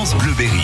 France 0.00 0.16
Bleuberry. 0.16 0.62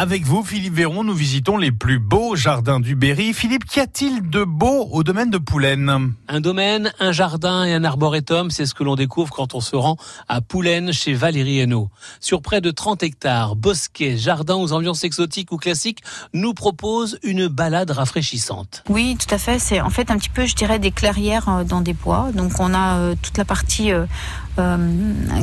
Avec 0.00 0.24
vous, 0.24 0.42
Philippe 0.42 0.74
Véron, 0.74 1.04
nous 1.04 1.14
visitons 1.14 1.58
les 1.58 1.70
plus 1.70 1.98
beaux 1.98 2.34
jardins 2.34 2.80
du 2.80 2.94
Berry. 2.94 3.34
Philippe, 3.34 3.66
qu'y 3.66 3.80
a-t-il 3.80 4.30
de 4.30 4.44
beau 4.44 4.88
au 4.90 5.02
domaine 5.02 5.28
de 5.28 5.36
Poulaine? 5.36 6.14
Un 6.26 6.40
domaine, 6.40 6.90
un 7.00 7.12
jardin 7.12 7.64
et 7.64 7.74
un 7.74 7.84
arboretum, 7.84 8.50
c'est 8.50 8.64
ce 8.64 8.72
que 8.72 8.82
l'on 8.82 8.94
découvre 8.94 9.30
quand 9.30 9.54
on 9.54 9.60
se 9.60 9.76
rend 9.76 9.96
à 10.26 10.40
Poulaine 10.40 10.92
chez 10.92 11.12
Valérie 11.12 11.58
Hainaut. 11.58 11.90
Sur 12.18 12.40
près 12.40 12.62
de 12.62 12.70
30 12.70 13.02
hectares, 13.02 13.56
bosquets, 13.56 14.16
jardins 14.16 14.56
aux 14.56 14.72
ambiances 14.72 15.04
exotiques 15.04 15.52
ou 15.52 15.58
classiques, 15.58 16.02
nous 16.32 16.54
propose 16.54 17.18
une 17.22 17.48
balade 17.48 17.90
rafraîchissante. 17.90 18.82
Oui, 18.88 19.18
tout 19.20 19.34
à 19.34 19.38
fait. 19.38 19.58
C'est 19.58 19.82
en 19.82 19.90
fait 19.90 20.10
un 20.10 20.16
petit 20.16 20.30
peu, 20.30 20.46
je 20.46 20.54
dirais, 20.54 20.78
des 20.78 20.92
clairières 20.92 21.48
euh, 21.48 21.64
dans 21.64 21.82
des 21.82 21.92
bois. 21.92 22.30
Donc 22.34 22.52
on 22.58 22.72
a 22.72 22.96
euh, 22.96 23.14
toute 23.20 23.36
la 23.36 23.44
partie 23.44 23.92
euh, 23.92 24.06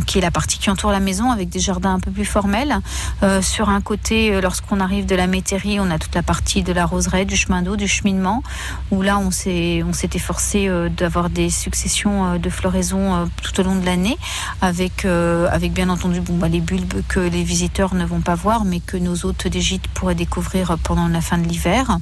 qui 0.06 0.18
est 0.18 0.22
la 0.22 0.32
partie 0.32 0.60
qui 0.60 0.70
entoure 0.70 0.92
la 0.92 1.00
maison 1.00 1.32
avec 1.32 1.50
des 1.50 1.60
jardins 1.60 1.94
un 1.94 2.00
peu 2.00 2.12
plus 2.12 2.26
formels. 2.26 2.80
Euh, 3.24 3.42
sur 3.42 3.70
un 3.70 3.82
côté, 3.82 4.32
euh, 4.32 4.42
lorsqu'on 4.42 4.80
arrive 4.80 5.06
de 5.06 5.16
la 5.16 5.28
métairie, 5.28 5.80
on 5.80 5.90
a 5.90 6.00
toute 6.00 6.16
la 6.16 6.24
partie 6.24 6.64
de 6.64 6.74
la 6.74 6.86
roseraie, 6.86 7.26
du 7.26 7.36
chemin 7.36 7.62
d'eau, 7.62 7.76
du 7.76 7.88
cheminement, 7.88 8.44
où 8.92 9.02
là 9.02 9.20
on 9.20 9.32
s'est 9.32 9.84
efforcé 10.14 10.68
euh, 10.68 10.90
d'avoir 10.90 11.30
des 11.30 11.50
successions 11.50 12.26
euh, 12.26 12.38
de 12.38 12.50
floraison 12.50 13.16
euh, 13.16 13.26
tout 13.42 13.60
au 13.60 13.64
long 13.64 13.76
de 13.76 13.86
l'année, 13.86 14.18
avec 14.62 15.06
euh, 15.06 15.48
avec 15.52 15.74
bien 15.74 15.90
entendu 15.90 16.22
bah, 16.22 16.48
les 16.48 16.62
bulbes 16.62 17.02
que 17.08 17.20
les 17.20 17.44
visiteurs 17.44 17.96
ne 17.96 18.06
vont 18.06 18.22
pas 18.22 18.36
voir, 18.36 18.66
mais 18.66 18.80
que 18.80 18.98
nos 18.98 19.26
hôtes 19.26 19.48
des 19.48 19.62
gîtes 19.62 19.88
pourraient 19.88 20.16
découvrir 20.16 20.78
pendant 20.84 21.08
la 21.08 21.22
fin 21.22 21.38
de 21.38 21.48
l'hiver. 21.48 21.98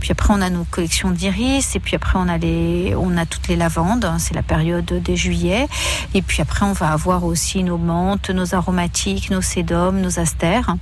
Puis 0.00 0.12
après 0.12 0.32
on 0.32 0.40
a 0.40 0.50
nos 0.50 0.64
collections 0.64 1.10
d'iris, 1.10 1.76
et 1.76 1.80
puis 1.80 1.96
après 1.96 2.18
on 2.18 2.28
a 2.28 2.38
les 2.38 2.94
on 2.96 3.16
a 3.16 3.26
toutes 3.26 3.48
les 3.48 3.56
lavandes, 3.56 4.10
c'est 4.18 4.34
la 4.34 4.42
période 4.42 4.84
des 5.02 5.16
juillet, 5.16 5.66
et 6.14 6.22
puis 6.22 6.42
après, 6.42 6.55
on 6.64 6.72
va 6.72 6.92
avoir 6.92 7.24
aussi 7.24 7.62
nos 7.62 7.78
menthes, 7.78 8.30
nos 8.30 8.54
aromatiques, 8.54 9.30
nos 9.30 9.42
sédums, 9.42 10.00
nos 10.00 10.18
astères. 10.18 10.76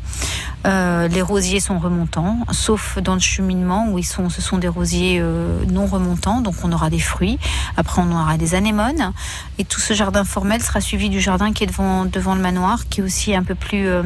Euh, 0.66 1.08
les 1.08 1.20
rosiers 1.20 1.60
sont 1.60 1.78
remontants, 1.78 2.38
sauf 2.52 2.98
dans 2.98 3.14
le 3.14 3.20
cheminement 3.20 3.88
où 3.90 3.98
ils 3.98 4.04
sont, 4.04 4.30
ce 4.30 4.40
sont 4.40 4.58
des 4.58 4.68
rosiers 4.68 5.18
euh, 5.20 5.64
non 5.66 5.86
remontants, 5.86 6.40
donc 6.40 6.54
on 6.62 6.72
aura 6.72 6.90
des 6.90 7.00
fruits. 7.00 7.38
Après, 7.76 8.00
on 8.00 8.10
aura 8.12 8.36
des 8.38 8.54
anémones. 8.54 9.12
Et 9.58 9.64
tout 9.64 9.80
ce 9.80 9.94
jardin 9.94 10.24
formel 10.24 10.62
sera 10.62 10.80
suivi 10.80 11.08
du 11.08 11.20
jardin 11.20 11.52
qui 11.52 11.64
est 11.64 11.66
devant, 11.66 12.04
devant 12.04 12.34
le 12.34 12.40
manoir, 12.40 12.88
qui 12.88 13.00
est 13.00 13.04
aussi 13.04 13.34
un 13.34 13.42
peu 13.42 13.54
plus, 13.54 13.86
euh, 13.86 14.02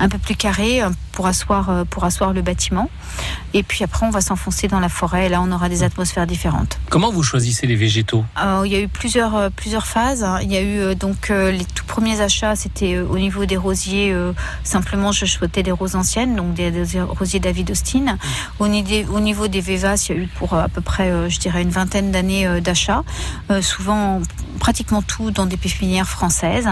un 0.00 0.08
peu 0.08 0.18
plus 0.18 0.36
carré 0.36 0.82
euh, 0.82 0.90
pour 1.12 1.26
asseoir, 1.26 1.70
euh, 1.70 1.84
pour 1.84 2.04
asseoir 2.04 2.32
le 2.32 2.42
bâtiment. 2.42 2.90
Et 3.54 3.62
puis 3.62 3.84
après, 3.84 4.06
on 4.06 4.10
va 4.10 4.20
s'enfoncer 4.20 4.68
dans 4.68 4.80
la 4.80 4.88
forêt. 4.88 5.26
Et 5.26 5.28
là, 5.28 5.40
on 5.42 5.50
aura 5.52 5.68
des 5.68 5.82
atmosphères 5.82 6.26
différentes. 6.26 6.78
Comment 6.90 7.10
vous 7.10 7.22
choisissez 7.22 7.66
les 7.66 7.76
végétaux? 7.76 8.24
Il 8.64 8.72
y 8.72 8.76
a 8.76 8.80
eu 8.80 8.88
plusieurs, 8.88 9.50
plusieurs 9.52 9.86
phases. 9.86 10.26
Il 10.42 10.52
y 10.52 10.56
a 10.56 10.62
eu 10.62 10.94
donc 10.94 11.28
les 11.28 11.64
tout 11.74 11.84
premiers 11.84 12.20
achats, 12.22 12.56
c'était 12.56 12.98
au 12.98 13.18
niveau 13.18 13.44
des 13.44 13.58
rosiers. 13.58 14.14
simplement, 14.64 15.12
je 15.12 15.26
souhaitais 15.26 15.62
des 15.62 15.70
roses 15.70 15.96
anciennes, 15.96 16.34
donc 16.34 16.54
des, 16.54 16.70
des 16.70 17.00
rosiers 17.02 17.40
David 17.40 17.70
Austin. 17.70 18.16
Au, 18.58 18.64
au 18.64 19.20
niveau 19.20 19.48
des 19.48 19.60
vivaces, 19.60 20.08
il 20.08 20.16
y 20.16 20.18
a 20.18 20.22
eu 20.22 20.28
pour 20.28 20.54
à 20.54 20.68
peu 20.68 20.80
près, 20.80 21.28
je 21.28 21.38
dirais, 21.38 21.60
une 21.60 21.70
vingtaine 21.70 22.10
d'années 22.10 22.60
d'achats. 22.62 23.04
Euh, 23.50 23.62
souvent, 23.62 24.20
pratiquement 24.58 25.02
tout 25.02 25.30
dans 25.30 25.46
des 25.46 25.56
pépinières 25.56 26.08
françaises. 26.08 26.68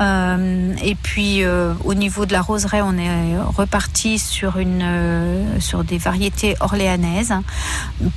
Euh, 0.00 0.74
et 0.82 0.94
puis, 0.94 1.44
euh, 1.44 1.74
au 1.84 1.94
niveau 1.94 2.26
de 2.26 2.32
la 2.32 2.42
roseraie, 2.42 2.82
on 2.82 2.96
est 2.96 3.38
reparti 3.56 4.18
sur 4.18 4.58
une, 4.58 4.82
euh, 4.82 5.60
sur 5.60 5.84
des 5.84 5.98
variétés 5.98 6.56
orléanaises. 6.60 7.34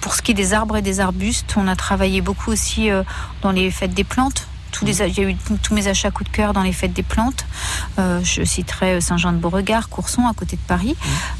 Pour 0.02 0.16
ce 0.16 0.22
qui 0.22 0.31
est 0.31 0.36
des 0.36 0.53
arbres 0.53 0.78
et 0.78 0.81
des 0.81 1.00
arbustes, 1.00 1.56
on 1.58 1.68
a 1.68 1.76
travaillé 1.76 2.22
beaucoup 2.22 2.52
aussi 2.52 2.90
dans 3.42 3.52
les 3.52 3.72
fêtes 3.72 3.94
des 3.94 4.03
plantes. 4.03 4.48
Tous 4.72 4.86
les, 4.86 5.02
il 5.02 5.18
y 5.18 5.26
a 5.26 5.30
eu 5.30 5.36
tous 5.62 5.74
mes 5.74 5.88
achats 5.88 6.12
coup 6.12 6.24
de 6.24 6.30
cœur 6.30 6.54
dans 6.54 6.64
les 6.64 6.74
fêtes 6.74 6.94
des 6.94 7.04
plantes. 7.04 7.46
Euh, 8.00 8.22
je 8.24 8.44
citerai 8.44 9.02
Saint-Jean-de-Beauregard, 9.02 9.90
Courson, 9.90 10.26
à 10.28 10.34
côté 10.34 10.56
de 10.56 10.62
Paris, 10.68 10.96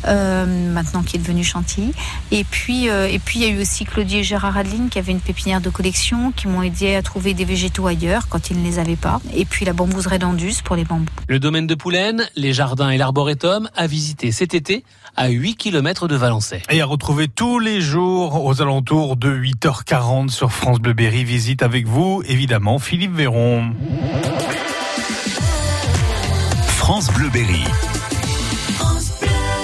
euh, 0.08 0.74
maintenant 0.74 1.04
qui 1.04 1.18
est 1.18 1.20
devenu 1.20 1.44
Chantilly. 1.44 1.94
Et 2.32 2.44
puis, 2.44 2.90
euh, 2.90 3.08
et 3.08 3.20
puis 3.20 3.40
il 3.40 3.46
y 3.46 3.46
a 3.46 3.50
eu 3.50 3.62
aussi 3.62 3.86
Claudie 3.86 4.18
et 4.18 4.24
Gérard 4.24 4.58
Adeline 4.58 4.90
qui 4.90 5.00
avaient 5.00 5.12
une 5.12 5.22
pépinière 5.22 5.62
de 5.62 5.70
collection, 5.70 6.32
qui 6.32 6.48
m'ont 6.48 6.62
aidé 6.62 6.96
à 6.96 7.02
trouver 7.02 7.34
des 7.34 7.46
végétaux 7.46 7.88
ailleurs 7.88 8.28
quand 8.28 8.50
ils 8.50 8.62
ne 8.62 8.64
les 8.64 8.80
avaient 8.80 8.96
pas. 8.96 9.22
Et 9.34 9.46
puis 9.46 9.66
la 9.66 9.74
bambouseraie 9.74 10.20
d'Andus 10.20 10.62
pour 10.64 10.76
les 10.76 10.84
bambous. 10.84 11.06
Le 11.28 11.40
domaine 11.40 11.68
de 11.68 11.76
Poulaine, 11.76 12.28
les 12.36 12.54
jardins 12.54 12.90
et 12.90 12.98
l'arboretum 12.98 13.70
à 13.76 13.88
visiter 13.88 14.32
cet 14.32 14.54
été 14.54 14.84
à 15.16 15.30
8 15.30 15.56
km 15.56 16.08
de 16.08 16.16
Valençay. 16.16 16.62
Et 16.70 16.82
à 16.82 16.86
retrouver 16.86 17.28
tous 17.28 17.60
les 17.60 17.82
jours 17.82 18.46
aux 18.46 18.62
alentours 18.62 19.18
de 19.18 19.30
8h40 19.30 20.30
sur 20.30 20.52
France 20.52 20.80
Bleu 20.80 20.94
Berry. 20.94 21.24
Visite 21.24 21.64
avec 21.64 21.86
vous, 21.86 22.24
évidemment, 22.26 22.80
Philippe 22.80 23.14
France 26.78 27.12
Bleu 27.12 27.30
Berry. 27.30 27.91